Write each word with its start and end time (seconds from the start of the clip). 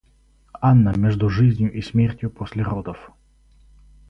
Анна 0.63 0.97
между 0.97 1.29
жизнью 1.29 1.71
и 1.71 1.79
смертью 1.83 2.31
после 2.31 2.63
родов. 2.63 3.11